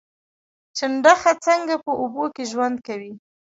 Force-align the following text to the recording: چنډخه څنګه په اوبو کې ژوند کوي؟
چنډخه 0.77 1.31
څنګه 1.45 1.75
په 1.85 1.91
اوبو 2.01 2.23
کې 2.35 2.43
ژوند 2.51 2.77
کوي؟ 2.87 3.13